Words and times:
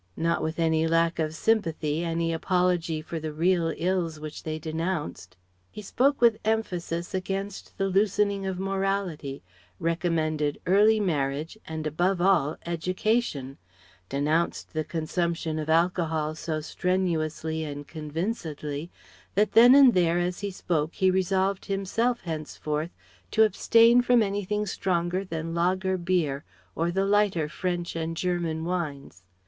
Not 0.17 0.41
with 0.41 0.57
any 0.59 0.87
lack 0.87 1.19
of 1.19 1.35
sympathy, 1.35 2.03
any 2.03 2.33
apology 2.33 3.03
for 3.03 3.19
the 3.19 3.31
real 3.31 3.71
ills 3.77 4.19
which 4.19 4.41
they 4.41 4.57
denounced. 4.57 5.37
He 5.69 5.83
spoke 5.83 6.19
with 6.21 6.39
emphasis 6.43 7.13
against 7.13 7.77
the 7.77 7.87
loosening 7.87 8.43
of 8.47 8.57
morality, 8.57 9.43
recommended 9.79 10.59
early 10.65 10.99
marriage, 10.99 11.55
and 11.67 11.85
above 11.85 12.19
all 12.19 12.57
education; 12.65 13.59
denounced 14.09 14.73
the 14.73 14.83
consumption 14.83 15.59
of 15.59 15.69
alcohol 15.69 16.33
so 16.33 16.61
strenuously 16.61 17.63
and 17.63 17.87
convincedly 17.87 18.89
that 19.35 19.51
then 19.51 19.75
and 19.75 19.93
there 19.93 20.17
as 20.17 20.39
he 20.39 20.49
spoke 20.49 20.95
he 20.95 21.11
resolved 21.11 21.65
himself 21.65 22.21
henceforth 22.21 22.89
to 23.29 23.43
abstain 23.43 24.01
from 24.01 24.23
anything 24.23 24.65
stronger 24.65 25.23
than 25.23 25.53
lager 25.53 25.95
beer 25.95 26.43
or 26.73 26.89
the 26.91 27.05
lighter 27.05 27.47
French 27.47 27.95
and 27.95 28.17
German 28.17 28.65
wines. 28.65 29.21